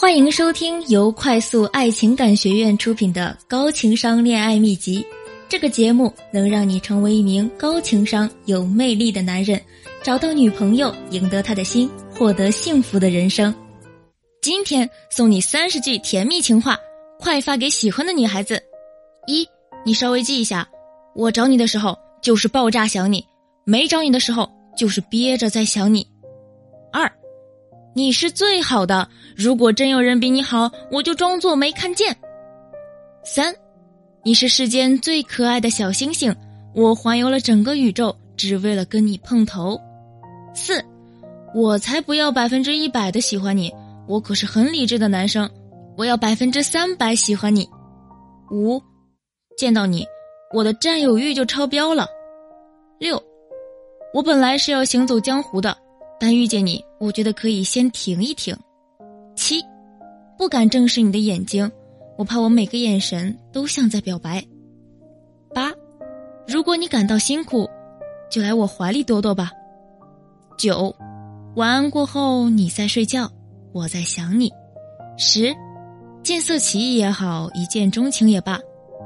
[0.00, 5.00] 欢迎收听由快速爱情感学院出品的《高情商恋爱秘籍》。
[5.46, 9.60] 这个节目能让你成为一名高情商、有魅力的男人，
[10.02, 13.54] 找到女朋友，赢得她的心，获得幸福的人生。
[14.40, 16.78] 今天送你三十句甜蜜情话，
[17.18, 18.58] 快发给喜欢的女孩子。
[19.26, 19.46] 一，
[19.84, 20.66] 你稍微记一下：
[21.14, 23.22] 我找你的时候就是爆炸想你，
[23.66, 26.06] 没找你的时候就是憋着在想你。
[27.92, 32.16] 你是最好的，如果真有人比你好，我就装作没看见。
[33.24, 33.54] 三，
[34.22, 36.34] 你是世间最可爱的小星星，
[36.74, 39.80] 我环游了整个宇宙，只为了跟你碰头。
[40.54, 40.84] 四，
[41.54, 43.72] 我才不要百分之一百的喜欢你，
[44.06, 45.50] 我可是很理智的男生，
[45.96, 47.68] 我要百分之三百喜欢你。
[48.52, 48.80] 五，
[49.56, 50.06] 见到你，
[50.54, 52.06] 我的占有欲就超标了。
[53.00, 53.20] 六，
[54.14, 55.76] 我本来是要行走江湖的。
[56.20, 58.54] 但遇见你，我觉得可以先停一停。
[59.34, 59.64] 七，
[60.36, 61.68] 不敢正视你的眼睛，
[62.18, 64.44] 我怕我每个眼神都像在表白。
[65.54, 65.72] 八，
[66.46, 67.66] 如果你感到辛苦，
[68.30, 69.50] 就来我怀里躲躲吧。
[70.58, 70.94] 九，
[71.56, 73.32] 晚安过后你在睡觉，
[73.72, 74.52] 我在想你。
[75.16, 75.56] 十，
[76.22, 78.60] 见色起意也好，一见钟情也罢，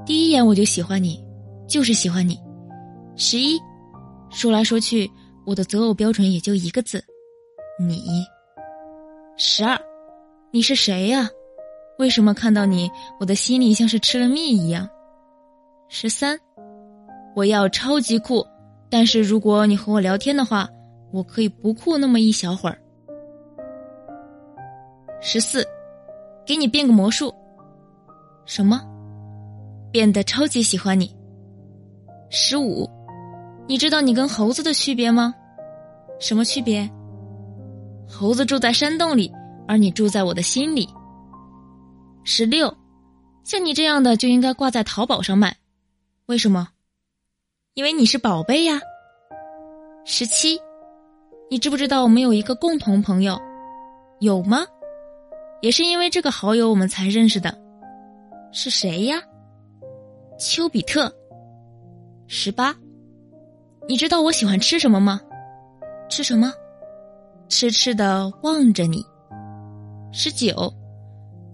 [0.04, 1.24] 第一眼我就喜欢你，
[1.68, 2.36] 就是喜欢你。
[3.14, 3.56] 十一，
[4.30, 5.08] 说来说去。
[5.46, 7.02] 我的择偶标准也就一个字，
[7.78, 8.24] 你。
[9.36, 9.78] 十二，
[10.50, 11.28] 你是谁呀？
[11.98, 14.88] 为什么看到你，我的心里像是吃了蜜一样？
[15.88, 16.38] 十三，
[17.36, 18.46] 我要超级酷，
[18.88, 20.68] 但是如果你和我聊天的话，
[21.12, 22.78] 我可以不酷那么一小会儿。
[25.20, 25.66] 十四，
[26.46, 27.34] 给你变个魔术。
[28.46, 28.80] 什么？
[29.90, 31.14] 变得超级喜欢你。
[32.30, 32.88] 十五。
[33.66, 35.34] 你知道你跟猴子的区别吗？
[36.20, 36.88] 什么区别？
[38.06, 39.32] 猴子住在山洞里，
[39.66, 40.88] 而你住在我的心里。
[42.24, 42.76] 十六，
[43.42, 45.56] 像你这样的就应该挂在淘宝上卖，
[46.26, 46.68] 为什么？
[47.72, 48.80] 因为你是宝贝呀。
[50.04, 50.60] 十七，
[51.50, 53.40] 你知不知道我们有一个共同朋友？
[54.20, 54.64] 有吗？
[55.62, 57.58] 也是因为这个好友我们才认识的，
[58.52, 59.22] 是谁呀？
[60.38, 61.10] 丘比特。
[62.26, 62.74] 十八。
[63.86, 65.20] 你知道我喜欢吃什么吗？
[66.08, 66.50] 吃什么？
[67.48, 69.04] 痴痴的望着你。
[70.10, 70.72] 十九，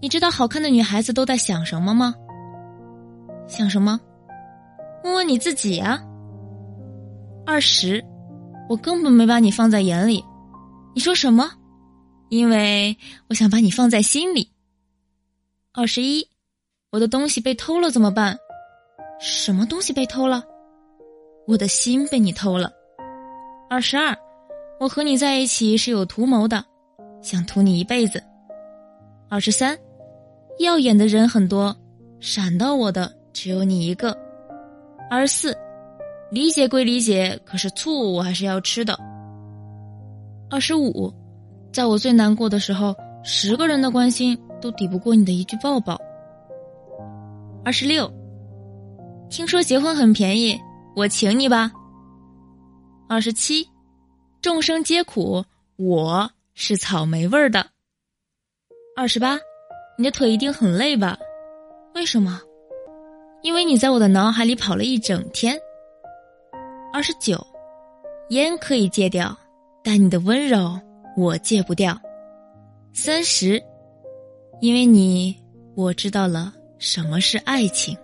[0.01, 2.15] 你知道好看的女孩子都在想什么吗？
[3.47, 3.99] 想什么？
[5.03, 6.01] 问问你自己呀。
[7.45, 8.01] 二十，
[8.69, 10.23] 我根本没把你放在眼里。
[10.95, 11.51] 你说什么？
[12.29, 12.95] 因为
[13.27, 14.49] 我想把你放在心里。
[15.73, 16.25] 二十一，
[16.91, 18.37] 我的东西被偷了怎么办？
[19.19, 20.45] 什么东西被偷了？
[21.51, 22.71] 我的心被你偷了。
[23.69, 24.17] 二十二，
[24.79, 26.63] 我和你在一起是有图谋的，
[27.21, 28.23] 想图你一辈子。
[29.27, 29.77] 二十三，
[30.59, 31.75] 耀眼的人很多，
[32.21, 34.17] 闪到我的只有你一个。
[35.09, 35.57] 二十四，
[36.31, 38.97] 理解归理解，可是醋我还是要吃的。
[40.49, 41.13] 二十五，
[41.73, 42.95] 在我最难过的时候，
[43.25, 45.99] 十个人的关心都抵不过你的一句抱抱。
[47.65, 48.09] 二十六，
[49.29, 50.57] 听说结婚很便宜。
[50.93, 51.71] 我请你吧。
[53.07, 53.65] 二十七，
[54.41, 55.43] 众生皆苦，
[55.77, 57.65] 我是草莓味儿的。
[58.95, 59.39] 二十八，
[59.97, 61.17] 你的腿一定很累吧？
[61.95, 62.41] 为什么？
[63.41, 65.57] 因为你在我的脑海里跑了一整天。
[66.91, 67.45] 二十九，
[68.29, 69.35] 烟可以戒掉，
[69.81, 70.77] 但你的温柔
[71.15, 71.97] 我戒不掉。
[72.93, 73.63] 三十，
[74.59, 75.41] 因为你，
[75.73, 77.97] 我知道了什么是爱情。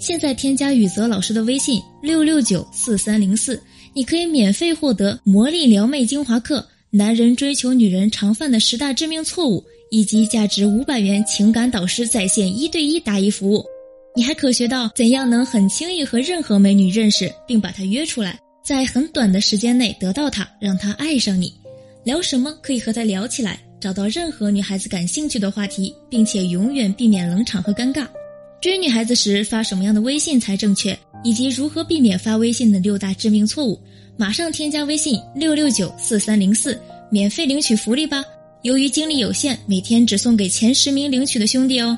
[0.00, 3.62] 现在添加雨泽老师的微信六六九四三零四，
[3.92, 13.62] 你可以免费获得魔力撩妹精华课、男人追求女人常犯的十大致命错误，以及价值五百元情感导师在线一对一答疑服务。
[14.16, 21.52] 你还可学到怎样能很轻易和任何美女认识，并把她约出来，在很短的时间内得到她，让她爱上你。
[22.04, 28.06] 聊什么可以和她聊起来，找到任何女孩子感兴趣的话题，并且永远避免冷场和尴尬。
[28.60, 33.80] 追女孩子时发什么样的微信才正确，以及如何避免发微信的六大致命错误，
[34.18, 36.78] 马上添加微信六六九四三零四，
[37.10, 38.22] 免费领取福利吧！
[38.60, 41.96] 由于精力有限，每天只送给前十名领取的兄弟哦。